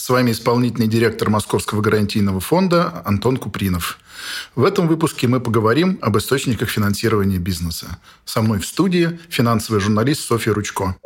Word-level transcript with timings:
С 0.00 0.08
вами 0.08 0.30
исполнительный 0.30 0.88
директор 0.88 1.28
Московского 1.28 1.82
гарантийного 1.82 2.40
фонда 2.40 3.02
Антон 3.04 3.36
Купринов. 3.36 3.98
В 4.54 4.64
этом 4.64 4.88
выпуске 4.88 5.28
мы 5.28 5.40
поговорим 5.40 5.98
об 6.00 6.16
источниках 6.16 6.70
финансирования 6.70 7.36
бизнеса. 7.36 7.98
Со 8.24 8.40
мной 8.40 8.60
в 8.60 8.66
студии 8.66 9.20
финансовый 9.28 9.78
журналист 9.78 10.22
Софья 10.22 10.54
Ручко. 10.54 10.96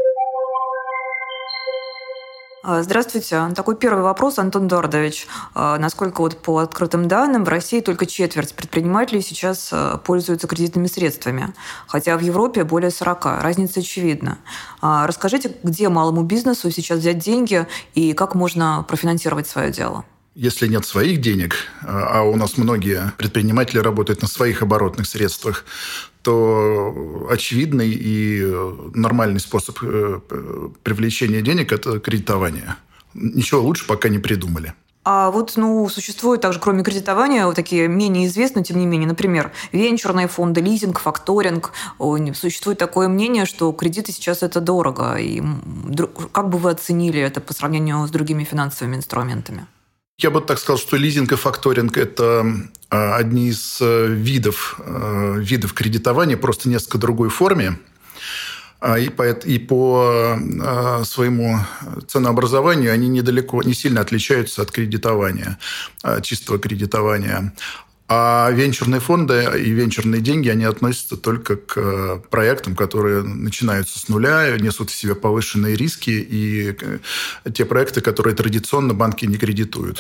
А, 2.67 2.83
здравствуйте. 2.83 3.51
Такой 3.55 3.77
первый 3.77 4.03
вопрос, 4.03 4.39
Антон 4.39 4.69
Дордович. 4.69 5.27
А, 5.55 5.77
насколько 5.79 6.23
вот 6.23 6.39
по 6.41 6.61
открытым 6.61 7.09
данным 7.09 7.45
в 7.45 7.49
России 7.51 7.83
только 7.83 8.07
четверть 8.07 8.55
предпринимателей 8.55 9.21
сейчас 9.21 9.69
а, 9.71 9.99
пользуются 9.99 10.47
кредитными 10.47 10.87
средствами, 10.87 11.53
хотя 11.87 12.17
в 12.17 12.23
Европе 12.23 12.65
более 12.65 12.91
40. 12.91 13.43
Разница 13.43 13.81
очевидна. 13.81 14.39
Расскажите, 14.81 15.55
где 15.63 15.91
малому 15.91 16.23
бизнесу 16.23 16.71
сейчас 16.71 17.01
взять 17.01 17.19
деньги 17.19 17.67
и 17.95 18.15
как 18.15 18.35
можно 18.35 18.83
профинансировать 18.89 19.47
свое 19.47 19.71
дело? 19.71 20.07
Если 20.35 20.67
нет 20.67 20.87
своих 20.87 21.21
денег, 21.21 21.57
а 21.83 22.23
у 22.23 22.35
нас 22.37 22.57
многие 22.57 23.13
предприниматели 23.19 23.79
работают 23.79 24.23
на 24.23 24.27
своих 24.27 24.63
оборотных 24.63 25.07
средствах, 25.07 25.67
то 26.25 27.29
очевидный 27.31 27.91
и 27.91 28.43
нормальный 28.95 29.41
способ 29.41 29.79
э, 29.83 30.21
привлечения 30.83 31.43
денег– 31.43 31.73
это 31.73 32.01
кредитование. 32.01 32.77
Ничего 33.13 33.61
лучше 33.61 33.87
пока 33.87 34.09
не 34.09 34.19
придумали. 34.19 34.75
А 35.05 35.31
вот, 35.31 35.53
ну, 35.57 35.87
существуют 35.91 36.41
также, 36.41 36.59
кроме 36.59 36.83
кредитования, 36.83 37.45
вот 37.45 37.57
такие 37.57 37.89
менее 37.89 38.27
известные, 38.27 38.65
тем 38.65 38.79
не 38.79 38.87
менее, 38.87 39.07
например, 39.07 39.53
венчурные 39.71 40.29
фонды, 40.29 40.63
лизинг, 40.63 40.99
факторинг. 40.99 41.73
Существует 42.33 42.79
такое 42.79 43.09
мнение, 43.09 43.45
что 43.45 43.71
кредиты 43.73 44.13
сейчас 44.13 44.43
это 44.43 44.61
дорого. 44.61 45.17
И 45.17 45.43
как 46.33 46.49
бы 46.49 46.57
вы 46.57 46.71
оценили 46.71 47.21
это 47.21 47.43
по 47.43 47.53
сравнению 47.53 48.07
с 48.07 48.11
другими 48.11 48.45
финансовыми 48.45 48.97
инструментами? 48.97 49.67
Я 50.19 50.31
бы 50.31 50.41
так 50.41 50.59
сказал, 50.59 50.79
что 50.79 50.97
лизинг 50.97 51.33
и 51.33 51.37
факторинг– 51.37 51.97
это 51.99 52.47
а, 52.89 53.17
одни 53.17 53.49
из 53.49 53.79
э, 53.81 54.07
видов, 54.07 54.79
э, 54.79 55.37
видов 55.39 55.73
кредитования, 55.73 56.37
просто 56.37 56.69
несколько 56.69 56.99
другой 56.99 57.31
форме. 57.31 57.81
А, 58.79 58.97
и 58.97 59.09
по, 59.09 59.29
и 59.29 59.59
по 59.59 60.39
своему 61.05 61.59
ценообразованию 62.07 62.93
они 62.93 63.09
недалеко, 63.09 63.61
не 63.63 63.75
сильно 63.75 64.03
отличаются 64.03 64.63
от 64.63 64.71
кредитования, 64.71 65.59
чистого 66.23 66.61
кредитования. 66.61 67.53
А 68.07 68.51
венчурные 68.51 69.01
фонды 69.01 69.51
и 69.57 69.71
венчурные 69.71 70.21
деньги, 70.21 70.51
они 70.51 70.65
относятся 70.65 71.17
только 71.17 71.57
к 71.57 71.79
э, 71.79 72.21
проектам, 72.29 72.77
которые 72.77 73.23
начинаются 73.23 73.99
с 73.99 74.09
нуля, 74.09 74.57
несут 74.59 74.91
в 74.91 74.95
себе 74.95 75.15
повышенные 75.15 75.75
риски, 75.75 76.11
и 76.11 76.77
э, 76.79 77.51
те 77.51 77.65
проекты, 77.65 78.03
которые 78.03 78.37
традиционно 78.37 78.93
банки 78.93 79.25
не 79.25 79.39
кредитуют. 79.39 79.99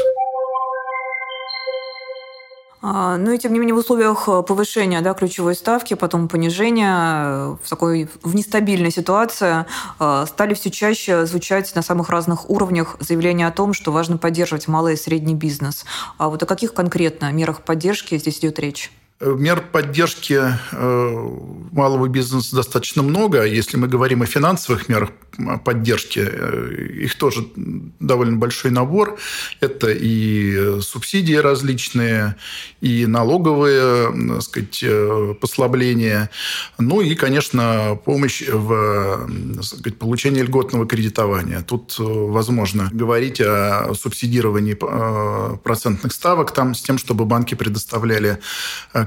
А, 2.87 3.17
ну 3.17 3.33
и 3.33 3.39
тем 3.39 3.55
не 3.55 3.59
менее 3.59 3.75
в 3.75 3.78
условиях 3.78 4.28
э, 4.28 4.43
повышения 4.43 5.00
да, 5.00 5.15
ключевой 5.15 5.55
ставки, 5.55 5.95
потом 5.95 6.28
понижения, 6.28 7.56
в 7.62 7.71
такой 7.71 8.11
в 8.22 8.34
нестабильной 8.34 8.91
ситуации 8.91 9.65
стали 10.27 10.53
все 10.53 10.71
чаще 10.71 11.25
звучать 11.25 11.75
на 11.75 11.81
самых 11.81 12.11
разных 12.11 12.50
уровнях 12.50 12.97
заявления 13.00 13.47
о 13.47 13.53
том, 13.53 13.73
что 13.73 13.91
важно 13.91 14.19
поддерживать 14.19 14.69
малый 14.69 14.94
и 14.94 14.97
средний 14.99 15.34
бизнес. 15.34 15.87
А 16.19 16.28
вот 16.28 16.43
о 16.43 16.47
каких 16.47 16.75
конкретно 16.75 17.33
мерах 17.33 17.62
поддержки 17.62 18.19
здесь 18.19 18.41
идет 18.41 18.59
речь? 18.59 18.93
Мер 19.21 19.62
поддержки 19.73 20.39
э, 20.73 21.28
малого 21.73 22.09
бизнеса 22.09 22.56
достаточно 22.56 23.03
много. 23.03 23.44
Если 23.44 23.77
мы 23.78 23.89
говорим 23.89 24.23
о 24.23 24.27
финансовых 24.27 24.89
мерах 24.89 25.11
поддержки, 25.65 26.21
э, 26.21 27.03
их 27.05 27.17
тоже 27.17 27.47
довольно 28.00 28.37
большой 28.37 28.71
набор. 28.71 29.19
Это 29.61 29.91
и 29.91 30.81
субсидии 30.81 31.34
различные, 31.34 32.37
и 32.81 33.06
налоговые 33.06 34.12
так 34.34 34.43
сказать, 34.43 34.81
э, 34.83 35.34
послабления, 35.41 36.31
ну 36.78 37.00
и, 37.00 37.15
конечно, 37.15 37.99
помощь 38.05 38.43
в 38.49 39.28
сказать, 39.62 39.99
получении 39.99 40.43
льготного 40.43 40.87
кредитования. 40.87 41.62
Тут 41.62 41.97
возможно 41.99 42.89
говорить 42.93 43.41
о 43.41 43.93
субсидировании 43.94 44.75
процентных 45.62 46.12
ставок 46.12 46.53
там, 46.53 46.75
с 46.75 46.83
тем, 46.83 46.99
чтобы 46.99 47.25
банки 47.25 47.55
предоставляли 47.55 48.39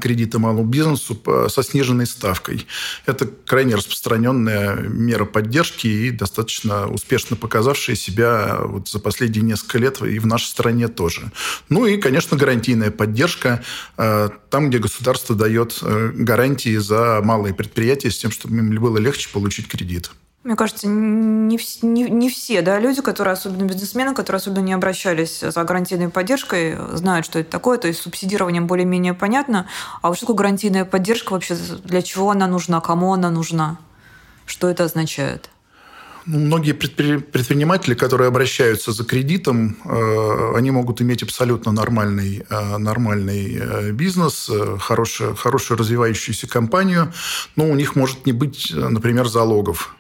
кредиты 0.02 0.40
малому 0.40 0.66
бизнесу 0.66 1.22
со 1.50 1.64
сниженной 1.64 2.06
ставкой. 2.06 2.66
Это 3.06 3.28
крайне 3.46 3.76
распространенная 3.76 4.76
мера 4.76 5.26
поддержки 5.26 5.88
и 5.88 6.17
достаточно 6.18 6.88
успешно 6.88 7.36
показавшая 7.36 7.96
себя 7.96 8.60
вот 8.64 8.90
за 8.90 9.00
последние 9.00 9.44
несколько 9.44 9.78
лет 9.78 10.02
и 10.02 10.20
в 10.20 10.26
нашей 10.26 10.48
стране 10.48 10.88
тоже. 10.88 11.32
Ну 11.70 11.86
и, 11.86 11.98
конечно, 11.98 12.38
гарантийная 12.38 12.92
поддержка 12.92 13.64
э, 13.98 14.30
там, 14.50 14.70
где 14.70 14.80
государство 14.80 15.36
дает 15.36 15.80
э, 15.82 16.12
гарантии 16.14 16.78
за 16.78 17.22
малые 17.24 17.54
предприятия 17.54 18.12
с 18.12 18.18
тем, 18.18 18.32
чтобы 18.32 18.58
им 18.58 18.76
было 18.80 18.98
легче 18.98 19.30
получить 19.30 19.68
кредит. 19.68 20.12
Мне 20.48 20.56
кажется, 20.56 20.88
не, 20.88 21.60
не, 21.82 22.04
не 22.04 22.30
все 22.30 22.62
да, 22.62 22.80
люди, 22.80 23.02
которые, 23.02 23.34
особенно 23.34 23.64
бизнесмены, 23.64 24.14
которые 24.14 24.38
особенно 24.38 24.64
не 24.64 24.72
обращались 24.72 25.42
за 25.42 25.64
гарантийной 25.66 26.08
поддержкой, 26.08 26.78
знают, 26.94 27.26
что 27.26 27.40
это 27.40 27.52
такое. 27.52 27.78
То 27.78 27.90
есть 27.90 28.02
субсидированием 28.02 28.66
более-менее 28.66 29.14
понятно. 29.14 29.68
А 30.02 30.08
вот 30.08 30.18
что 30.18 30.34
гарантийная 30.34 30.86
поддержка 30.86 31.34
вообще? 31.34 31.56
Для 31.84 32.02
чего 32.02 32.32
она 32.32 32.48
нужна? 32.48 32.80
Кому 32.80 33.14
она 33.14 33.30
нужна? 33.30 33.78
Что 34.46 34.70
это 34.70 34.86
означает? 34.86 35.50
Ну, 36.30 36.40
многие 36.40 36.74
предприниматели, 36.74 37.94
которые 37.94 38.28
обращаются 38.28 38.92
за 38.92 39.06
кредитом, 39.06 39.78
э, 39.86 40.58
они 40.58 40.72
могут 40.72 41.02
иметь 41.02 41.24
абсолютно 41.24 41.72
нормальный, 41.72 42.44
э, 42.50 42.78
нормальный 42.78 43.58
э, 43.58 43.92
бизнес, 43.92 44.52
хорошую, 44.78 45.36
хорошую 45.38 45.78
развивающуюся 45.78 46.46
компанию, 46.46 47.14
но 47.56 47.70
у 47.70 47.76
них 47.76 47.96
может 47.96 48.26
не 48.26 48.34
быть, 48.34 48.74
например, 48.76 49.28
залогов 49.28 49.94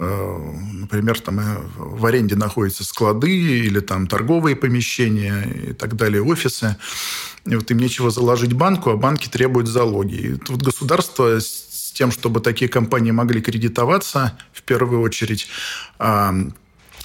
например, 0.00 1.18
там 1.18 1.40
в 1.76 2.06
аренде 2.06 2.36
находятся 2.36 2.84
склады 2.84 3.32
или 3.32 3.80
там 3.80 4.06
торговые 4.06 4.54
помещения 4.54 5.42
и 5.42 5.72
так 5.72 5.96
далее, 5.96 6.22
офисы. 6.22 6.76
И 7.44 7.56
вот 7.56 7.68
им 7.72 7.78
нечего 7.78 8.08
заложить 8.10 8.52
банку, 8.52 8.90
а 8.90 8.96
банки 8.96 9.28
требуют 9.28 9.66
залоги. 9.66 10.14
И 10.14 10.34
тут 10.36 10.62
государство 10.62 11.40
тем, 11.98 12.12
чтобы 12.12 12.40
такие 12.40 12.68
компании 12.68 13.10
могли 13.10 13.40
кредитоваться, 13.40 14.38
в 14.52 14.62
первую 14.62 15.00
очередь, 15.00 15.48
а, 15.98 16.32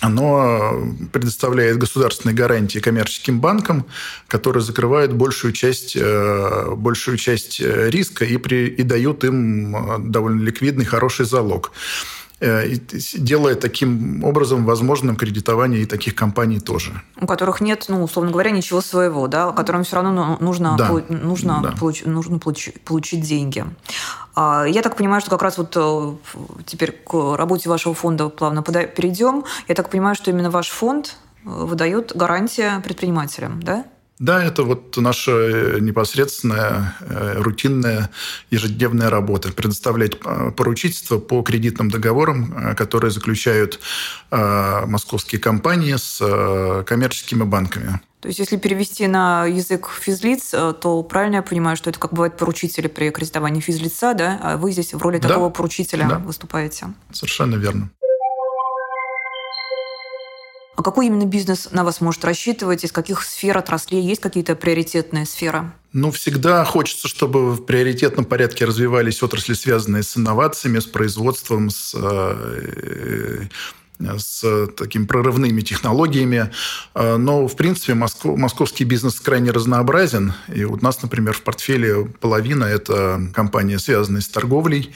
оно 0.02 0.84
предоставляет 1.12 1.80
государственные 1.80 2.36
гарантии 2.36 2.78
коммерческим 2.78 3.40
банкам, 3.40 3.88
которые 4.28 4.62
закрывают 4.62 5.14
большую 5.14 5.54
часть, 5.54 5.96
э, 5.96 6.76
большую 6.76 7.18
часть 7.18 7.60
риска 7.60 8.24
и, 8.26 8.38
при, 8.38 8.68
и 8.68 8.84
дают 8.84 9.24
им 9.24 10.12
довольно 10.12 10.44
ликвидный, 10.44 10.86
хороший 10.86 11.26
залог. 11.26 11.72
Э, 12.46 12.68
делая 13.14 13.56
таким 13.56 14.22
образом 14.22 14.66
возможным 14.66 15.16
кредитование 15.16 15.84
и 15.84 15.86
таких 15.86 16.14
компаний 16.14 16.60
тоже. 16.60 16.92
У 17.22 17.26
которых 17.26 17.62
нет, 17.62 17.86
ну, 17.88 18.04
условно 18.04 18.32
говоря, 18.32 18.52
ничего 18.52 18.82
своего, 18.82 19.30
да, 19.30 19.52
которым 19.54 19.86
все 19.86 19.96
равно 19.96 20.12
ну, 20.12 20.46
нужно, 20.46 20.76
да. 20.78 20.90
нужно, 21.08 21.62
да. 21.64 21.72
Получ, 21.72 22.04
нужно 22.04 22.40
получить, 22.40 22.82
получить 22.82 23.22
деньги. 23.22 23.64
А, 24.36 24.66
я 24.66 24.82
так 24.82 24.98
понимаю, 24.98 25.22
что 25.22 25.30
как 25.30 25.42
раз 25.42 25.58
вот 25.58 25.72
э, 25.78 26.16
теперь 26.66 26.92
к 26.92 27.38
работе 27.38 27.70
вашего 27.70 27.94
фонда 27.94 28.28
плавно 28.28 28.62
перейдем. 28.62 29.46
Я 29.70 29.76
так 29.76 29.90
понимаю, 29.90 30.16
что 30.16 30.30
именно 30.30 30.52
ваш 30.52 30.68
фонд 30.68 31.16
э, 31.46 31.50
выдает 31.50 32.12
гарантия 32.14 32.82
предпринимателям, 32.84 33.64
да? 33.64 33.86
Да, 34.24 34.42
это 34.42 34.64
вот 34.64 34.96
наша 34.96 35.32
э, 35.34 35.80
непосредственная, 35.82 36.96
э, 37.02 37.42
рутинная, 37.42 38.10
ежедневная 38.52 39.10
работа. 39.10 39.52
Предоставлять 39.52 40.14
э, 40.24 40.52
поручительство 40.56 41.20
по 41.20 41.42
кредитным 41.42 41.92
договорам, 41.92 42.74
которые 42.78 43.12
заключают 43.12 43.82
московские 44.32 45.42
компании 45.42 45.96
с 45.98 46.84
коммерческими 46.86 47.44
банками. 47.44 48.00
То 48.22 48.30
есть, 48.30 48.40
если 48.40 48.56
перевести 48.56 49.08
на 49.08 49.46
язык 49.46 49.90
физлиц, 49.90 50.52
то 50.80 51.04
правильно 51.04 51.38
я 51.38 51.42
понимаю, 51.42 51.76
что 51.76 51.90
это 51.90 52.00
как 52.00 52.14
бывает 52.14 52.38
поручители 52.38 52.88
при 52.88 53.10
кредитовании 53.10 53.60
физлица, 53.60 54.14
да? 54.14 54.40
А 54.42 54.58
вы 54.58 54.72
здесь 54.72 54.94
в 54.94 55.02
роли 55.02 55.18
да. 55.18 55.28
такого 55.28 55.50
поручителя 55.50 56.08
да. 56.08 56.20
выступаете. 56.20 56.94
Совершенно 57.12 57.56
верно. 57.56 57.90
Какой 60.84 61.08
именно 61.08 61.26
бизнес 61.26 61.70
на 61.72 61.84
вас 61.84 62.02
может 62.02 62.24
рассчитывать? 62.26 62.84
Из 62.84 62.92
каких 62.92 63.24
сфер, 63.24 63.58
отраслей 63.58 64.02
есть 64.02 64.22
какие-то 64.22 64.56
приоритетные 64.56 65.26
сферы? 65.26 65.72
Ну, 65.94 66.12
всегда 66.12 66.66
хочется, 66.66 67.08
чтобы 67.08 67.52
в 67.52 67.66
приоритетном 67.66 68.26
порядке 68.26 68.66
развивались 68.66 69.22
отрасли, 69.22 69.54
связанные 69.54 70.04
с 70.04 70.18
инновациями, 70.18 70.80
с 70.80 70.86
производством, 70.86 71.70
с 71.70 71.94
э, 71.96 73.43
с 74.18 74.68
такими 74.78 75.06
прорывными 75.06 75.62
технологиями. 75.62 76.52
А, 76.94 77.18
но, 77.18 77.48
в 77.48 77.56
принципе, 77.56 77.94
Москов, 77.94 78.38
московский 78.38 78.84
бизнес 78.84 79.20
крайне 79.20 79.52
разнообразен. 79.52 80.34
И 80.54 80.64
у 80.64 80.78
нас, 80.78 81.02
например, 81.02 81.34
в 81.34 81.42
портфеле 81.42 82.06
половина– 82.20 82.64
это 82.66 83.22
компании, 83.34 83.78
связанные 83.78 84.22
с 84.22 84.28
торговлей. 84.28 84.94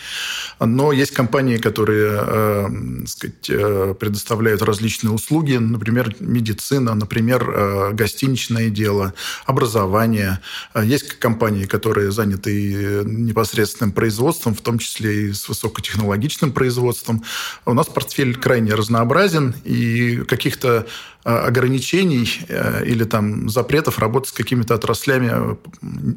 Но 0.60 0.92
есть 0.92 1.12
компании, 1.12 1.58
которые 1.58 2.20
э, 2.22 2.68
сказать, 3.06 3.50
э, 3.50 3.96
предоставляют 4.00 4.62
различные 4.62 5.12
услуги, 5.12 5.56
например, 5.56 6.16
медицина, 6.20 6.96
например, 6.96 7.50
э, 7.50 7.92
гостиничное 7.94 8.70
дело, 8.70 9.14
образование. 9.46 10.40
Есть 10.82 11.14
компании, 11.20 11.66
которые 11.66 12.12
заняты 12.12 13.04
непосредственным 13.06 13.92
производством, 13.92 14.54
в 14.56 14.62
том 14.62 14.80
числе 14.80 15.30
и 15.30 15.34
с 15.34 15.48
высокотехнологичным 15.48 16.52
производством. 16.52 17.24
У 17.66 17.74
нас 17.74 17.88
портфель 17.88 18.36
крайне 18.36 18.74
разнообразен 18.74 18.97
разнообразен, 18.98 19.56
и 19.64 20.18
каких-то 20.28 20.86
а, 21.24 21.48
ограничений 21.48 22.28
э, 22.50 22.86
или 22.86 23.04
там 23.04 23.50
запретов 23.50 24.00
работать 24.00 24.30
с 24.30 24.34
какими-то 24.34 24.76
отраслями 24.76 25.32
э, 25.32 25.56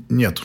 нет. 0.09 0.43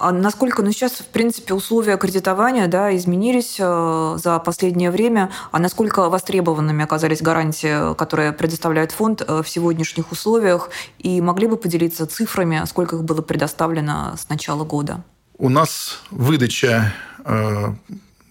А 0.00 0.12
насколько, 0.12 0.62
ну 0.62 0.70
сейчас, 0.72 0.92
в 0.92 1.06
принципе, 1.06 1.54
условия 1.54 1.96
кредитования 1.96 2.66
да, 2.66 2.94
изменились 2.94 3.56
э, 3.58 4.18
за 4.22 4.38
последнее 4.38 4.90
время, 4.90 5.30
а 5.50 5.58
насколько 5.58 6.10
востребованными 6.10 6.84
оказались 6.84 7.22
гарантии, 7.22 7.94
которые 7.94 8.32
предоставляет 8.32 8.92
фонд 8.92 9.22
в 9.26 9.44
сегодняшних 9.46 10.12
условиях, 10.12 10.70
и 10.98 11.20
могли 11.20 11.46
бы 11.46 11.56
поделиться 11.56 12.06
цифрами, 12.06 12.62
сколько 12.66 12.96
их 12.96 13.04
было 13.04 13.22
предоставлено 13.22 14.14
с 14.18 14.28
начала 14.28 14.64
года? 14.64 15.02
У 15.38 15.48
нас 15.48 16.00
выдача 16.10 16.92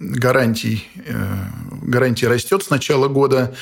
гарантий, 0.04 0.88
э, 1.06 1.46
гарантий 1.82 2.28
растет 2.28 2.64
с 2.64 2.70
начала 2.70 3.08
года. 3.08 3.56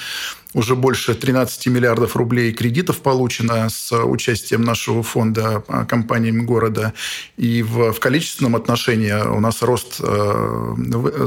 Уже 0.53 0.75
больше 0.75 1.15
13 1.15 1.67
миллиардов 1.67 2.17
рублей 2.17 2.51
кредитов 2.51 2.99
получено 2.99 3.69
с 3.69 3.95
участием 3.95 4.63
нашего 4.63 5.01
фонда 5.01 5.63
а, 5.69 5.85
компаниями 5.85 6.41
города. 6.41 6.93
И 7.37 7.63
в, 7.63 7.93
в 7.93 7.99
количественном 7.99 8.57
отношении 8.57 9.13
у 9.13 9.39
нас 9.39 9.61
рост 9.61 9.95
э, 9.99 10.75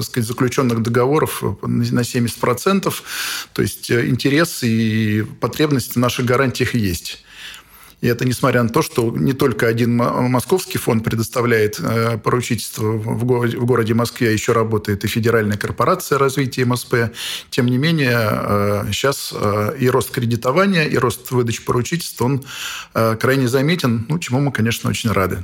сказать, 0.03 0.29
заключенных 0.29 0.83
договоров 0.83 1.43
на 1.63 2.01
70%. 2.03 2.93
То 3.55 3.63
есть 3.63 3.91
э, 3.91 4.09
интерес 4.09 4.63
и 4.63 5.25
потребности 5.41 5.95
в 5.95 6.01
наших 6.01 6.27
гарантиях 6.27 6.75
есть. 6.75 7.25
И 8.05 8.07
это 8.07 8.27
несмотря 8.27 8.63
на 8.63 8.69
то, 8.69 8.83
что 8.83 9.11
не 9.17 9.33
только 9.33 9.67
один 9.67 9.97
московский 9.97 10.77
фонд 10.77 11.03
предоставляет 11.03 11.81
э, 11.81 12.19
поручительство 12.19 12.85
в 12.85 13.25
городе, 13.25 13.57
в 13.57 13.65
городе 13.65 13.95
Москве, 13.95 14.29
а 14.29 14.31
еще 14.31 14.53
работает 14.53 15.07
и 15.07 15.09
Федеральная 15.09 15.57
корпорация 15.57 16.19
развития 16.19 16.67
МСП. 16.67 16.95
Тем 17.49 17.65
не 17.65 17.79
менее, 17.79 18.85
сейчас 18.93 19.33
э, 19.35 19.77
и 19.79 19.89
рост 19.89 20.11
кредитования, 20.11 20.85
и 20.85 20.99
рост 20.99 21.31
выдачи 21.31 21.65
поручительств, 21.65 22.21
он 22.21 22.45
э, 22.93 23.17
крайне 23.19 23.49
заметен, 23.49 24.05
ну, 24.11 24.19
чему 24.19 24.41
мы, 24.41 24.53
конечно, 24.53 24.91
очень 24.91 25.11
рады. 25.11 25.39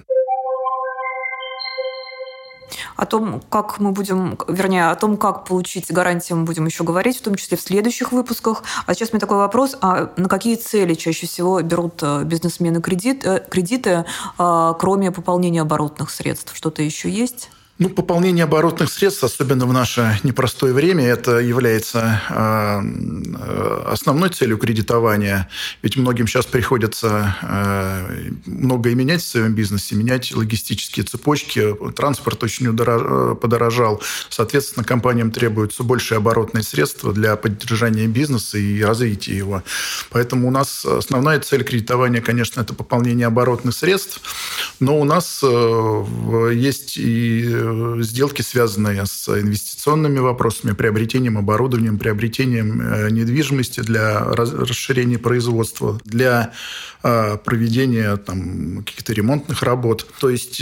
О 3.00 3.06
том, 3.06 3.40
как 3.48 3.80
мы 3.80 3.92
будем, 3.92 4.36
вернее, 4.46 4.90
о 4.90 4.94
том, 4.94 5.16
как 5.16 5.46
получить 5.46 5.90
гарантии, 5.90 6.34
мы 6.34 6.44
будем 6.44 6.66
еще 6.66 6.84
говорить, 6.84 7.16
в 7.16 7.22
том 7.22 7.34
числе 7.34 7.56
в 7.56 7.62
следующих 7.62 8.12
выпусках. 8.12 8.62
А 8.84 8.92
сейчас 8.92 9.08
у 9.08 9.12
меня 9.12 9.20
такой 9.20 9.38
вопрос, 9.38 9.74
а 9.80 10.12
на 10.18 10.28
какие 10.28 10.56
цели 10.56 10.92
чаще 10.92 11.26
всего 11.26 11.62
берут 11.62 12.02
э, 12.02 12.24
бизнесмены 12.24 12.82
кредит, 12.82 13.24
э, 13.24 13.42
кредиты, 13.48 14.04
а, 14.36 14.74
кроме 14.74 15.10
пополнения 15.12 15.62
оборотных 15.62 16.10
средств? 16.10 16.54
Что-то 16.54 16.82
еще 16.82 17.08
есть? 17.08 17.48
Ну, 17.80 17.88
пополнение 17.88 18.44
оборотных 18.44 18.92
средств, 18.92 19.24
особенно 19.24 19.64
в 19.64 19.72
наше 19.72 20.20
непростое 20.22 20.74
время, 20.74 21.06
это 21.06 21.38
является 21.38 22.20
э, 22.28 23.84
основной 23.86 24.28
целью 24.28 24.58
кредитования. 24.58 25.48
Ведь 25.80 25.96
многим 25.96 26.26
сейчас 26.26 26.44
приходится 26.44 27.34
э, 27.40 28.32
многое 28.44 28.94
менять 28.94 29.22
в 29.22 29.26
своем 29.26 29.54
бизнесе, 29.54 29.94
менять 29.94 30.30
логистические 30.36 31.06
цепочки. 31.06 31.74
Транспорт 31.96 32.44
очень 32.44 32.66
удорож... 32.66 33.38
подорожал. 33.38 34.02
Соответственно, 34.28 34.84
компаниям 34.84 35.30
требуются 35.30 35.82
большие 35.82 36.18
оборотные 36.18 36.62
средства 36.62 37.14
для 37.14 37.34
поддержания 37.36 38.06
бизнеса 38.06 38.58
и 38.58 38.82
развития 38.82 39.34
его. 39.34 39.62
Поэтому 40.10 40.48
у 40.48 40.50
нас 40.50 40.84
основная 40.84 41.40
цель 41.40 41.64
кредитования, 41.64 42.20
конечно, 42.20 42.60
это 42.60 42.74
пополнение 42.74 43.26
оборотных 43.26 43.74
средств. 43.74 44.20
Но 44.80 44.98
у 44.98 45.04
нас 45.04 45.40
э, 45.42 46.52
есть 46.54 46.96
и 46.96 47.60
Э, 47.70 47.96
сделки, 48.00 48.42
связанные 48.42 49.06
с 49.06 49.28
инвестиционными 49.28 50.18
вопросами, 50.18 50.72
приобретением 50.72 51.38
оборудования, 51.38 51.92
приобретением 51.92 52.80
э, 52.80 53.10
недвижимости 53.10 53.80
для 53.80 54.20
расширения 54.20 55.18
производства, 55.18 56.00
для 56.04 56.52
проведения 57.02 58.16
там, 58.18 58.84
каких-то 58.84 59.14
ремонтных 59.14 59.62
работ. 59.62 60.06
То 60.20 60.28
есть 60.28 60.60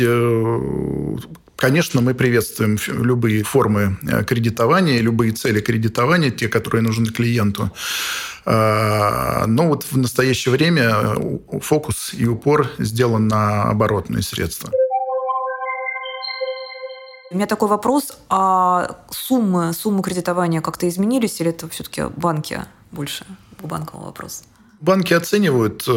Конечно, 1.61 2.01
мы 2.01 2.15
приветствуем 2.15 2.79
любые 2.87 3.43
формы 3.43 3.97
кредитования, 4.29 5.01
любые 5.01 5.33
цели 5.33 5.61
кредитования, 5.61 6.31
те, 6.31 6.47
которые 6.47 6.83
нужны 6.83 7.07
клиенту. 7.07 7.73
Но 8.47 9.67
вот 9.67 9.83
в 9.91 9.99
настоящее 9.99 10.53
время 10.53 11.17
фокус 11.61 12.15
и 12.15 12.27
упор 12.27 12.71
сделан 12.79 13.27
на 13.27 13.65
оборотные 13.65 14.23
средства. 14.23 14.71
У 17.33 17.35
меня 17.35 17.47
такой 17.47 17.69
вопрос, 17.69 18.17
а 18.29 18.97
суммы, 19.11 19.73
суммы 19.73 20.05
кредитования 20.05 20.61
как-то 20.61 20.89
изменились 20.89 21.41
или 21.41 21.51
это 21.51 21.69
все-таки 21.69 22.05
банки 22.17 22.61
больше, 22.93 23.27
банковый 23.61 24.07
вопрос? 24.07 24.45
Банки 24.81 25.13
оценивают, 25.13 25.85
э, 25.89 25.91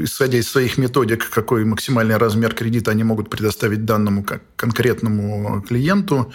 исходя 0.00 0.38
из 0.38 0.48
своих 0.48 0.76
методик, 0.76 1.30
какой 1.30 1.64
максимальный 1.64 2.16
размер 2.16 2.52
кредита 2.52 2.90
они 2.90 3.04
могут 3.04 3.30
предоставить 3.30 3.84
данному 3.84 4.26
конкретному 4.56 5.62
клиенту. 5.62 6.32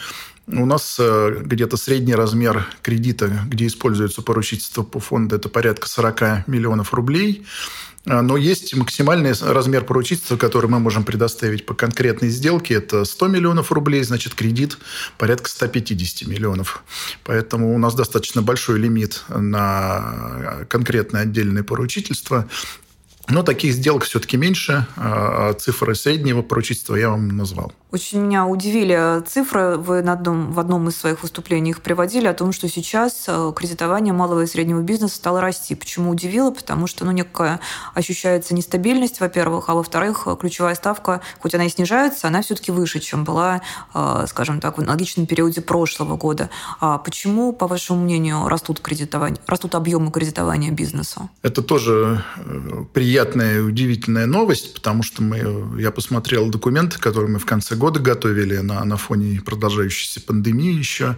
У 0.47 0.65
нас 0.65 0.97
э, 0.97 1.41
где-то 1.43 1.75
средний 1.75 2.15
размер 2.15 2.65
кредита, 2.81 3.29
где 3.47 3.67
используется 3.67 4.21
поручительство 4.21 4.83
по 4.83 4.99
фонду, 4.99 5.35
это 5.35 5.49
порядка 5.49 5.89
40 5.89 6.47
миллионов 6.47 6.93
рублей. 6.93 7.45
А, 8.05 8.21
но 8.21 8.37
есть 8.37 8.73
максимальный 8.75 9.33
размер 9.33 9.83
поручительства, 9.83 10.37
который 10.37 10.69
мы 10.69 10.79
можем 10.79 11.03
предоставить 11.03 11.65
по 11.65 11.73
конкретной 11.73 12.29
сделке. 12.29 12.75
Это 12.75 13.05
100 13.05 13.27
миллионов 13.27 13.71
рублей, 13.71 14.03
значит, 14.03 14.35
кредит 14.35 14.77
порядка 15.17 15.49
150 15.49 16.27
миллионов. 16.27 16.83
Поэтому 17.23 17.73
у 17.73 17.77
нас 17.77 17.95
достаточно 17.95 18.41
большой 18.41 18.79
лимит 18.79 19.23
на 19.29 20.65
конкретное 20.69 21.23
отдельное 21.23 21.63
поручительство. 21.63 22.47
Но 23.27 23.43
таких 23.43 23.73
сделок 23.73 24.05
все-таки 24.05 24.37
меньше. 24.37 24.87
А, 24.95 25.49
а 25.49 25.53
цифры 25.53 25.93
среднего 25.93 26.41
поручительства 26.41 26.95
я 26.95 27.09
вам 27.09 27.27
назвал. 27.29 27.73
Очень 27.91 28.21
меня 28.21 28.45
удивили 28.45 29.25
цифры. 29.25 29.75
Вы 29.77 30.03
на 30.03 30.13
одном, 30.13 30.51
в 30.51 30.59
одном 30.59 30.87
из 30.89 30.95
своих 30.95 31.23
выступлений 31.23 31.71
их 31.71 31.81
приводили 31.81 32.27
о 32.27 32.35
том, 32.35 32.51
что 32.51 32.69
сейчас 32.69 33.25
э, 33.27 33.51
кредитование 33.55 34.13
малого 34.13 34.41
и 34.41 34.45
среднего 34.45 34.81
бизнеса 34.81 35.15
стало 35.15 35.41
расти. 35.41 35.73
Почему 35.73 36.11
удивило? 36.11 36.51
Потому 36.51 36.85
что 36.85 37.03
ну, 37.03 37.11
некая 37.11 37.59
ощущается 37.95 38.53
нестабильность, 38.53 39.19
во-первых, 39.19 39.69
а 39.69 39.73
во-вторых, 39.73 40.27
ключевая 40.39 40.75
ставка, 40.75 41.21
хоть 41.39 41.55
она 41.55 41.65
и 41.65 41.69
снижается, 41.69 42.27
она 42.27 42.43
все-таки 42.43 42.71
выше, 42.71 42.99
чем 42.99 43.23
была, 43.23 43.61
э, 43.95 44.25
скажем 44.27 44.59
так, 44.61 44.77
в 44.77 44.81
аналогичном 44.81 45.25
периоде 45.25 45.61
прошлого 45.61 46.15
года. 46.15 46.51
А 46.79 46.99
почему, 46.99 47.53
по 47.53 47.65
вашему 47.65 48.03
мнению, 48.03 48.47
растут, 48.47 48.81
кредитование, 48.81 49.41
растут 49.47 49.73
объемы 49.73 50.11
кредитования 50.11 50.69
бизнеса? 50.69 51.27
Это 51.41 51.63
тоже 51.63 52.23
э, 52.35 52.83
приятная 52.93 53.57
и 53.57 53.61
удивительная 53.61 54.27
новость, 54.27 54.75
потому 54.75 55.01
что 55.01 55.23
мы, 55.23 55.81
я 55.81 55.89
посмотрел 55.89 56.49
документы, 56.49 56.99
которые 56.99 57.31
мы 57.31 57.39
в 57.39 57.47
конце 57.47 57.78
года 57.79 57.99
готовили 57.99 58.57
на, 58.57 58.85
на 58.85 58.97
фоне 58.97 59.41
продолжающейся 59.41 60.21
пандемии 60.21 60.77
еще 60.77 61.15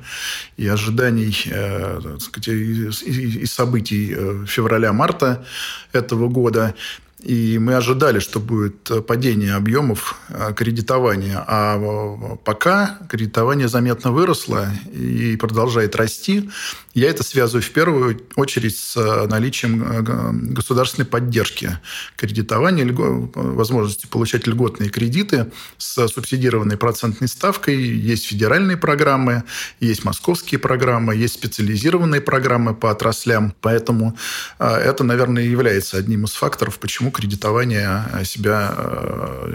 и 0.56 0.68
ожиданий 0.68 1.36
э, 1.48 2.18
сказать, 2.20 2.48
и, 2.48 2.90
и, 3.06 3.40
и 3.42 3.46
событий 3.46 4.14
э, 4.16 4.46
февраля-марта 4.48 5.46
этого 5.92 6.30
года. 6.30 6.74
И 7.22 7.60
мы 7.60 7.76
ожидали, 7.76 8.20
что 8.20 8.40
будет 8.40 9.06
падение 9.06 9.54
объемов 9.54 10.16
э, 10.30 10.54
кредитования. 10.56 11.44
А 11.48 11.78
э, 11.78 12.38
пока 12.44 12.98
кредитование 13.10 13.68
заметно 13.68 14.12
выросло 14.12 14.68
и 14.92 15.36
продолжает 15.38 15.96
расти. 15.96 16.50
Я 16.94 17.10
это 17.10 17.24
связываю 17.24 17.62
в 17.62 17.70
первую 17.70 18.22
очередь 18.36 18.76
с 18.76 18.98
э, 18.98 19.28
наличием 19.28 20.54
государственной 20.54 21.06
поддержки 21.06 21.78
кредитования, 22.16 22.92
возможности 22.92 24.08
получать 24.08 24.48
льготные 24.48 24.90
кредиты 24.90 25.52
с 25.78 26.08
субсидированной 26.08 26.78
процентной 26.78 27.28
ставкой. 27.28 27.76
Есть 27.76 28.26
федеральные 28.26 28.78
программы, 28.78 29.44
есть 29.80 30.04
московские 30.04 30.60
программы, 30.60 31.16
есть 31.16 31.36
специализированные 31.36 32.22
программы 32.22 32.74
по 32.74 32.90
отраслям. 32.90 33.54
Поэтому 33.62 34.18
это, 34.58 35.04
наверное, 35.04 35.44
является 35.44 35.98
одним 35.98 36.26
из 36.26 36.32
факторов, 36.32 36.80
почему 36.80 37.11
почему 37.12 37.22
кредитование 37.22 38.26
себя 38.26 38.74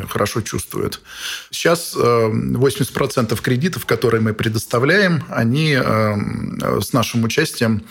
хорошо 0.08 0.40
чувствует. 0.42 1.00
Сейчас 1.50 1.94
80% 1.96 3.40
кредитов, 3.42 3.86
которые 3.86 4.20
мы 4.20 4.34
предоставляем, 4.34 5.24
они 5.28 5.74
с 5.74 6.92
нашим 6.92 7.24
участием 7.24 7.82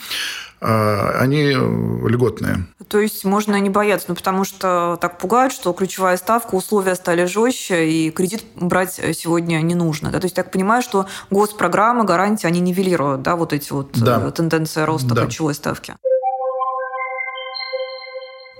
они 0.61 1.51
льготные. 1.51 2.65
То 2.87 2.99
есть 2.99 3.25
можно 3.25 3.59
не 3.59 3.69
бояться, 3.69 4.07
ну, 4.09 4.15
потому 4.15 4.45
что 4.45 4.97
так 5.01 5.19
пугают, 5.19 5.53
что 5.53 5.73
ключевая 5.73 6.17
ставка, 6.17 6.55
условия 6.55 6.95
стали 6.95 7.25
жестче, 7.25 7.87
и 7.89 8.09
кредит 8.09 8.43
брать 8.55 8.93
сегодня 8.93 9.61
не 9.61 9.75
нужно. 9.75 10.11
Да? 10.11 10.19
То 10.19 10.25
есть 10.25 10.35
так 10.35 10.51
понимаю, 10.51 10.81
что 10.81 11.05
госпрограммы, 11.29 12.05
гарантии, 12.05 12.47
они 12.47 12.61
нивелируют 12.61 13.21
да, 13.21 13.35
вот 13.35 13.53
эти 13.53 13.73
вот 13.73 13.91
да. 13.99 14.23
Э, 14.25 14.31
тенденции 14.31 14.81
роста 14.81 15.13
да. 15.13 15.25
ключевой 15.25 15.53
ставки. 15.53 15.95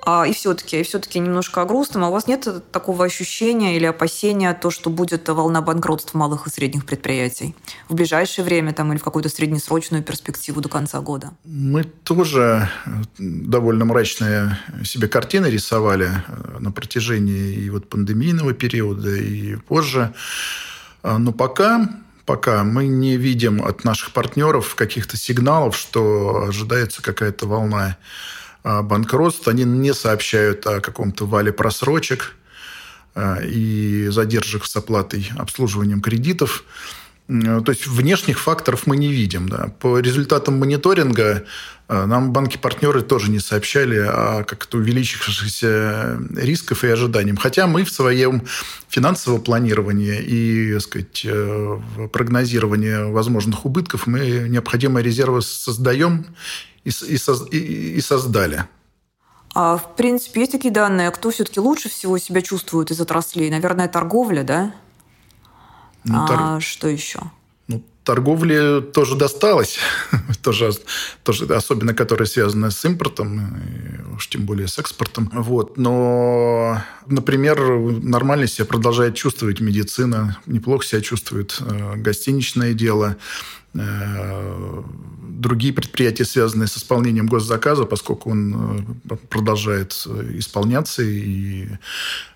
А, 0.06 0.28
и 0.28 0.34
все-таки, 0.34 0.80
и 0.80 0.84
все-таки 0.84 1.18
немножко 1.18 1.62
о 1.62 1.66
грустном. 1.66 2.04
А 2.04 2.10
у 2.10 2.12
вас 2.12 2.28
нет 2.28 2.48
такого 2.72 3.06
ощущения 3.06 3.76
или 3.76 3.86
опасения, 3.86 4.54
то, 4.54 4.70
что 4.70 4.92
будет 4.92 5.28
волна 5.28 5.62
банкротства 5.62 6.18
малых 6.20 6.46
и 6.46 6.52
средних 6.52 6.86
предприятий 6.86 7.56
в 7.90 7.96
ближайшее 7.96 8.46
время 8.46 8.72
там, 8.72 8.92
или 8.92 9.00
в 9.00 9.04
какую-то 9.04 9.30
среднесрочную 9.30 10.04
перспективу 10.04 10.62
до 10.62 10.70
конца 10.70 11.02
года? 11.02 11.32
Мы 11.44 11.84
тоже 11.84 12.70
довольно 13.18 13.86
мрачные 13.86 14.60
себе 14.84 15.08
картины 15.08 15.48
рисовали 15.48 16.10
э, 16.28 16.58
на 16.60 16.72
протяжении 16.72 17.54
и 17.54 17.70
вот 17.72 17.90
пандемийного 17.90 18.54
периода, 18.54 19.10
и 19.10 19.56
позже. 19.56 20.14
А, 21.02 21.18
но 21.18 21.32
пока 21.32 21.90
пока 22.26 22.64
мы 22.64 22.88
не 22.88 23.18
видим 23.18 23.64
от 23.64 23.84
наших 23.84 24.12
партнеров 24.12 24.76
каких-то 24.76 25.18
сигналов, 25.18 25.78
что 25.78 26.46
ожидается 26.48 27.02
какая-то 27.02 27.48
волна 27.48 27.98
банкротств, 28.66 29.48
они 29.48 29.64
не 29.64 29.94
сообщают 29.94 30.66
о 30.66 30.82
каком-то 30.82 31.26
вале 31.28 31.54
просрочек 31.54 32.36
а, 33.14 33.40
и 33.42 34.08
задержек 34.10 34.66
с 34.66 34.76
оплатой 34.76 35.30
обслуживанием 35.38 36.02
кредитов. 36.02 36.64
То 37.28 37.66
есть 37.70 37.88
внешних 37.88 38.40
факторов 38.40 38.86
мы 38.86 38.98
не 38.98 39.12
видим. 39.12 39.50
Да. 39.50 39.72
По 39.80 40.00
результатам 40.00 40.60
мониторинга 40.60 41.44
а, 41.88 42.06
нам 42.06 42.32
банки-партнеры 42.32 43.02
тоже 43.02 43.32
не 43.32 43.40
сообщали 43.40 43.98
о 43.98 44.44
как-то 44.44 44.78
увеличившихся 44.78 46.20
рисках 46.36 46.84
и 46.84 46.88
ожиданиях. 46.88 47.40
Хотя 47.40 47.66
мы 47.66 47.84
в 47.84 47.92
своем 47.92 48.44
финансовом 48.90 49.42
планировании 49.42 50.20
и 50.20 50.74
так 50.74 50.82
сказать, 50.82 51.22
э, 51.26 51.80
прогнозировании 52.14 53.12
возможных 53.12 53.66
убытков 53.66 54.06
мы 54.06 54.48
необходимые 54.48 55.04
резервы 55.04 55.42
создаем 55.42 56.28
и, 56.84 56.90
и, 56.90 57.18
и, 57.52 57.58
и 57.98 58.02
создали. 58.02 58.66
А 59.56 59.78
в 59.78 59.96
принципе, 59.96 60.42
есть 60.42 60.52
такие 60.52 60.74
данные, 60.74 61.10
кто 61.12 61.32
все-таки 61.32 61.60
лучше 61.60 61.90
всего 61.90 62.18
себя 62.18 62.42
чувствует 62.42 62.92
из 62.92 63.00
отраслей? 63.00 63.50
Наверное, 63.50 63.88
торговля, 63.88 64.44
да? 64.44 64.76
Ну, 66.06 66.16
а 66.18 66.28
тор... 66.28 66.62
что 66.62 66.88
еще? 66.88 67.20
Ну, 67.68 67.84
торговле 68.04 68.82
тоже 68.82 69.16
досталось, 69.16 69.80
тоже, 70.44 70.72
тоже, 71.24 71.46
особенно 71.46 71.94
которая 71.94 72.28
связана 72.28 72.70
с 72.72 72.86
импортом, 72.86 73.60
уж 74.16 74.28
тем 74.30 74.46
более 74.46 74.68
с 74.68 74.78
экспортом. 74.78 75.32
Вот. 75.34 75.78
Но, 75.78 76.82
например, 77.08 77.60
нормально 77.60 78.48
себя 78.48 78.66
продолжает 78.66 79.16
чувствовать 79.16 79.60
медицина, 79.60 80.38
неплохо 80.46 80.86
себя 80.86 81.02
чувствует 81.02 81.58
э, 81.60 81.96
гостиничное 81.98 82.74
дело, 82.74 83.18
э, 83.74 84.84
другие 85.40 85.74
предприятия, 85.74 86.26
связанные 86.26 86.68
с 86.68 86.78
исполнением 86.78 87.28
госзаказа, 87.28 87.86
поскольку 87.86 88.32
он 88.32 88.96
э, 89.10 89.16
продолжает 89.30 89.92
исполняться 90.34 91.04
и 91.04 91.68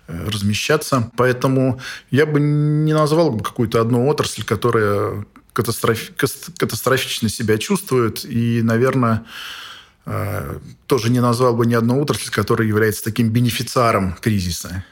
размещаться. 0.08 1.10
Поэтому 1.16 1.80
я 2.10 2.26
бы 2.26 2.40
не 2.40 2.92
назвал 2.92 3.38
какую-то 3.38 3.80
одну 3.80 4.08
отрасль, 4.08 4.42
которая 4.42 5.24
катастроф... 5.52 6.10
катастрофично 6.16 7.28
себя 7.28 7.58
чувствует. 7.58 8.24
И, 8.24 8.62
наверное, 8.62 9.24
э, 10.06 10.58
тоже 10.86 11.10
не 11.10 11.20
назвал 11.20 11.54
бы 11.54 11.66
ни 11.66 11.74
одну 11.74 12.00
отрасль, 12.00 12.30
которая 12.30 12.68
является 12.68 13.04
таким 13.04 13.30
бенефициаром 13.30 14.16
кризиса. 14.20 14.84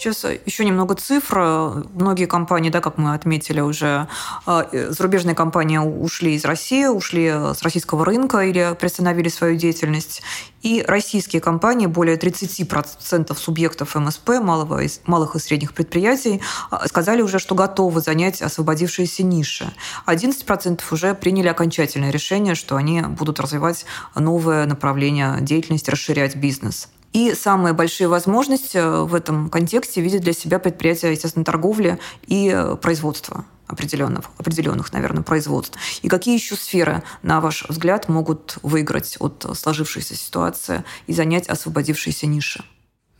Сейчас 0.00 0.24
еще 0.46 0.64
немного 0.64 0.94
цифр. 0.94 1.84
Многие 1.92 2.24
компании, 2.24 2.70
да, 2.70 2.80
как 2.80 2.96
мы 2.96 3.12
отметили 3.12 3.60
уже, 3.60 4.08
э, 4.46 4.92
зарубежные 4.92 5.34
компании 5.34 5.76
ушли 5.76 6.36
из 6.36 6.46
России, 6.46 6.86
ушли 6.86 7.26
с 7.28 7.60
российского 7.60 8.06
рынка 8.06 8.38
или 8.38 8.74
приостановили 8.80 9.28
свою 9.28 9.58
деятельность. 9.58 10.22
И 10.62 10.82
российские 10.88 11.42
компании, 11.42 11.84
более 11.84 12.16
30% 12.16 13.38
субъектов 13.38 13.94
МСП, 13.94 14.40
малого, 14.40 14.80
малых 15.04 15.36
и 15.36 15.38
средних 15.38 15.74
предприятий, 15.74 16.40
э, 16.70 16.76
сказали 16.86 17.20
уже, 17.20 17.38
что 17.38 17.54
готовы 17.54 18.00
занять 18.00 18.40
освободившиеся 18.40 19.22
ниши. 19.22 19.70
11% 20.06 20.80
уже 20.92 21.14
приняли 21.14 21.48
окончательное 21.48 22.10
решение, 22.10 22.54
что 22.54 22.76
они 22.76 23.02
будут 23.02 23.38
развивать 23.38 23.84
новое 24.14 24.64
направление 24.64 25.42
деятельности, 25.42 25.90
расширять 25.90 26.36
бизнес. 26.36 26.88
И 27.12 27.34
самые 27.34 27.72
большие 27.72 28.08
возможности 28.08 28.76
э, 28.76 29.02
в 29.02 29.14
этом 29.14 29.50
контексте 29.50 30.00
видят 30.00 30.22
для 30.22 30.32
себя 30.32 30.58
предприятия, 30.58 31.10
естественно, 31.10 31.44
торговли 31.44 31.98
и 32.26 32.50
э, 32.54 32.76
производства 32.76 33.44
определенных, 33.66 34.26
определенных, 34.36 34.92
наверное, 34.92 35.22
производств. 35.22 35.78
И 36.02 36.08
какие 36.08 36.34
еще 36.34 36.56
сферы, 36.56 37.02
на 37.22 37.40
ваш 37.40 37.64
взгляд, 37.68 38.08
могут 38.08 38.58
выиграть 38.62 39.16
от 39.20 39.46
сложившейся 39.54 40.14
ситуации 40.14 40.84
и 41.06 41.12
занять 41.12 41.48
освободившиеся 41.48 42.26
ниши? 42.26 42.64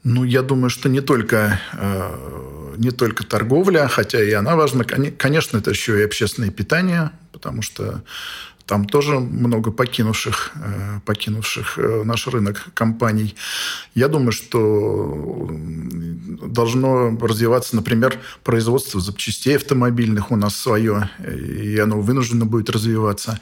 Ну, 0.03 0.25
я 0.25 0.43
думаю, 0.43 0.71
что 0.71 0.89
не 0.89 1.01
только, 1.01 1.61
э, 1.73 2.75
не 2.79 2.91
только 2.91 3.25
торговля, 3.25 3.87
хотя 3.87 4.23
и 4.23 4.33
она 4.33 4.57
важна. 4.57 4.85
Конечно, 4.85 5.59
это 5.59 5.71
еще 5.71 6.01
и 6.01 6.05
общественное 6.05 6.51
питание, 6.51 7.11
потому 7.33 7.61
что 7.61 8.03
там 8.71 8.85
тоже 8.85 9.19
много 9.19 9.73
покинувших, 9.73 10.53
э, 10.55 11.01
покинувших 11.05 11.77
э, 11.77 12.05
наш 12.05 12.29
рынок 12.29 12.69
компаний. 12.73 13.35
Я 13.97 14.07
думаю, 14.07 14.31
что 14.31 15.51
должно 16.47 17.19
развиваться, 17.21 17.75
например, 17.75 18.17
производство 18.45 19.01
запчастей 19.01 19.57
автомобильных 19.57 20.31
у 20.31 20.37
нас 20.37 20.55
свое, 20.55 21.11
и 21.19 21.81
оно 21.81 22.01
вынуждено 22.01 22.47
будет 22.47 22.71
развиваться. 22.71 23.41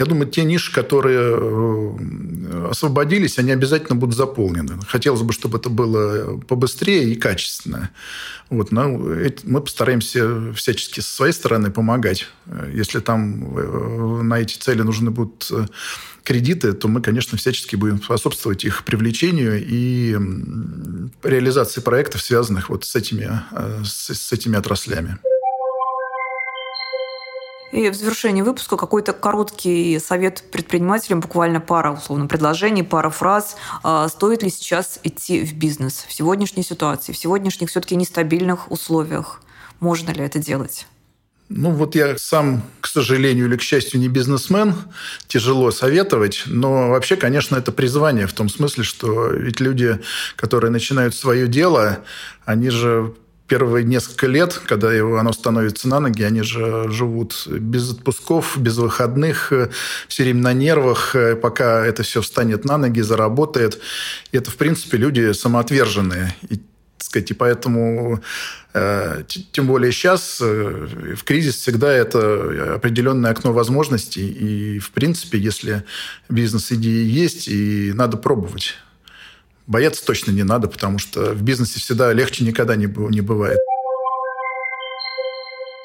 Я 0.00 0.06
думаю, 0.06 0.30
те 0.30 0.44
ниши, 0.44 0.72
которые 0.72 1.20
э, 1.20 2.68
освободились, 2.70 3.38
они 3.38 3.52
обязательно 3.52 3.96
будут 3.96 4.16
заполнены. 4.16 4.78
Хотелось 4.88 5.20
бы, 5.20 5.34
чтобы 5.34 5.58
это 5.58 5.68
было 5.68 6.38
побыстрее 6.38 7.12
и 7.12 7.16
качественно. 7.16 7.90
Вот, 8.48 8.72
но 8.72 8.88
мы 8.88 9.60
постараемся 9.60 10.54
всячески 10.54 11.00
со 11.00 11.14
своей 11.14 11.34
стороны 11.34 11.70
помогать. 11.70 12.28
Если 12.72 13.00
там 13.00 13.58
э, 13.58 14.22
на 14.22 14.40
эти 14.40 14.56
цели 14.56 14.80
нужны 14.80 15.10
будут 15.10 15.46
э, 15.52 15.66
кредиты, 16.24 16.72
то 16.72 16.88
мы, 16.88 17.02
конечно, 17.02 17.36
всячески 17.36 17.76
будем 17.76 18.02
способствовать 18.02 18.64
их 18.64 18.84
привлечению 18.84 19.62
и 19.62 20.16
реализации 21.22 21.82
проектов, 21.82 22.22
связанных 22.22 22.70
вот 22.70 22.86
с 22.86 22.96
этими, 22.96 23.42
с, 23.84 24.14
с 24.14 24.32
этими 24.32 24.56
отраслями. 24.56 25.18
И 27.72 27.88
в 27.88 27.94
завершении 27.94 28.42
выпуска 28.42 28.76
какой-то 28.76 29.12
короткий 29.12 29.98
совет 30.00 30.42
предпринимателям, 30.50 31.20
буквально 31.20 31.60
пара, 31.60 31.92
условно, 31.92 32.26
предложений, 32.26 32.82
пара 32.84 33.10
фраз. 33.10 33.56
А 33.82 34.08
стоит 34.08 34.42
ли 34.42 34.50
сейчас 34.50 34.98
идти 35.04 35.44
в 35.44 35.54
бизнес 35.54 36.04
в 36.08 36.12
сегодняшней 36.12 36.64
ситуации, 36.64 37.12
в 37.12 37.16
сегодняшних 37.16 37.70
все-таки 37.70 37.94
нестабильных 37.94 38.70
условиях? 38.72 39.40
Можно 39.78 40.10
ли 40.10 40.24
это 40.24 40.40
делать? 40.40 40.86
Ну, 41.48 41.72
вот 41.72 41.96
я 41.96 42.16
сам, 42.16 42.62
к 42.80 42.86
сожалению 42.86 43.46
или 43.46 43.56
к 43.56 43.62
счастью, 43.62 43.98
не 43.98 44.08
бизнесмен, 44.08 44.74
тяжело 45.26 45.72
советовать, 45.72 46.44
но 46.46 46.90
вообще, 46.90 47.16
конечно, 47.16 47.56
это 47.56 47.72
призвание 47.72 48.28
в 48.28 48.32
том 48.32 48.48
смысле, 48.48 48.84
что 48.84 49.28
ведь 49.30 49.58
люди, 49.58 49.98
которые 50.36 50.70
начинают 50.70 51.12
свое 51.14 51.48
дело, 51.48 52.04
они 52.44 52.70
же 52.70 53.14
первые 53.50 53.84
несколько 53.84 54.28
лет, 54.28 54.62
когда 54.64 54.92
его, 54.92 55.18
оно 55.18 55.32
становится 55.32 55.88
на 55.88 55.98
ноги, 55.98 56.22
они 56.22 56.42
же 56.42 56.88
живут 56.88 57.48
без 57.48 57.90
отпусков, 57.90 58.56
без 58.56 58.76
выходных, 58.76 59.52
э, 59.52 59.70
все 60.06 60.22
время 60.22 60.42
на 60.42 60.52
нервах, 60.52 61.16
э, 61.16 61.34
пока 61.34 61.84
это 61.84 62.04
все 62.04 62.22
встанет 62.22 62.64
на 62.64 62.78
ноги, 62.78 63.00
заработает. 63.00 63.80
И 64.30 64.36
это, 64.36 64.52
в 64.52 64.54
принципе, 64.54 64.98
люди 64.98 65.32
самоотверженные. 65.32 66.32
И, 66.48 66.60
сказать, 66.98 67.32
и 67.32 67.34
поэтому, 67.34 68.20
э, 68.72 69.24
тем 69.50 69.66
более 69.66 69.90
сейчас, 69.90 70.38
в 70.40 71.24
кризис 71.24 71.56
всегда 71.56 71.92
это 71.92 72.76
определенное 72.76 73.32
окно 73.32 73.52
возможностей. 73.52 74.28
И, 74.28 74.78
в 74.78 74.92
принципе, 74.92 75.38
если 75.38 75.82
бизнес-идеи 76.28 77.04
есть, 77.04 77.48
и 77.48 77.92
надо 77.94 78.16
пробовать. 78.16 78.76
Бояться 79.70 80.04
точно 80.04 80.32
не 80.32 80.42
надо, 80.42 80.66
потому 80.66 80.98
что 80.98 81.32
в 81.32 81.42
бизнесе 81.42 81.78
всегда 81.78 82.12
легче 82.12 82.44
никогда 82.44 82.74
не, 82.74 82.86
не 82.86 83.20
бывает. 83.20 83.60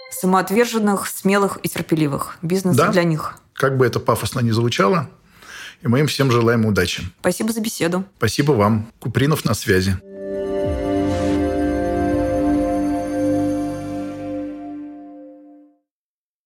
Самоотверженных, 0.10 1.06
смелых 1.08 1.60
и 1.62 1.70
терпеливых. 1.70 2.39
Бизнес 2.42 2.75
да? 2.75 2.92
для 2.92 3.04
них. 3.04 3.36
Как 3.54 3.77
бы 3.77 3.86
это 3.86 4.00
пафосно 4.00 4.39
ни 4.39 4.50
звучало, 4.50 5.08
И 5.84 5.88
мы 5.88 6.00
им 6.00 6.08
всем 6.08 6.32
желаем 6.32 6.65
удачи. 6.65 7.04
Спасибо 7.20 7.54
за 7.54 7.62
беседу. 7.62 8.04
Спасибо 8.18 8.54
вам. 8.54 8.92
Купринов 9.00 9.46
на 9.46 9.54
связи. 9.54 10.00